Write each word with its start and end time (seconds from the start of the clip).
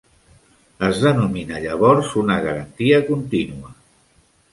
Es 0.85 1.01
denomina 1.07 1.59
llavors 1.65 2.13
una 2.21 2.37
garantia 2.47 3.03
continua. 3.11 3.75